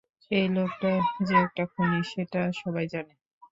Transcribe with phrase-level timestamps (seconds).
[0.31, 0.91] এই লোকটা
[1.27, 3.13] যে একটা খুনি, সেটা সবাই জানে।